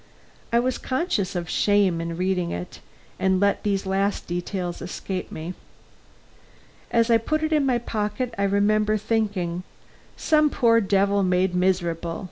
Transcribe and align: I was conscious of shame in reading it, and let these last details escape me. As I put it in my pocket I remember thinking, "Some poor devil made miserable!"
I 0.51 0.59
was 0.59 0.79
conscious 0.79 1.35
of 1.35 1.47
shame 1.47 2.01
in 2.01 2.17
reading 2.17 2.49
it, 2.49 2.79
and 3.19 3.39
let 3.39 3.61
these 3.61 3.85
last 3.85 4.25
details 4.25 4.81
escape 4.81 5.31
me. 5.31 5.53
As 6.89 7.11
I 7.11 7.19
put 7.19 7.43
it 7.43 7.53
in 7.53 7.67
my 7.67 7.77
pocket 7.77 8.33
I 8.35 8.45
remember 8.45 8.97
thinking, 8.97 9.61
"Some 10.17 10.49
poor 10.49 10.81
devil 10.81 11.21
made 11.21 11.53
miserable!" 11.53 12.19